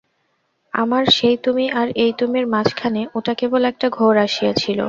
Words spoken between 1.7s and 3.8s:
আর এই-তুমির মাঝখানে ওটা কেবল